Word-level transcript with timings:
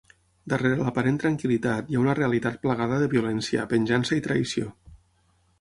Darrere 0.53 0.77
l’aparent 0.85 1.19
tranquil·litat 1.23 1.91
hi 1.93 1.99
ha 1.99 2.01
una 2.05 2.17
realitat 2.21 2.57
plagada 2.65 2.99
de 3.05 3.13
violència, 3.15 3.69
venjança 3.75 4.21
i 4.21 4.25
traïció. 4.31 4.77